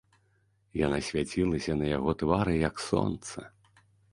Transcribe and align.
Яна 0.85 0.99
свяцілася 1.09 1.77
на 1.81 1.85
яго 1.97 2.11
твары, 2.25 2.53
як 2.67 2.75
сонца. 2.89 3.37